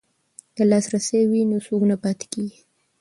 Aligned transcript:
که 0.55 0.63
لاسرسی 0.69 1.21
وي 1.31 1.41
نو 1.49 1.57
څوک 1.65 1.81
نه 1.91 1.95
پاتې 2.03 2.25
کیږي. 2.33 2.59